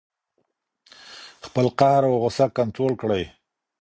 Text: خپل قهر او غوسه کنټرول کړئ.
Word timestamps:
خپل 1.45 1.65
قهر 1.79 2.03
او 2.09 2.13
غوسه 2.23 2.45
کنټرول 2.57 2.93
کړئ. 3.01 3.23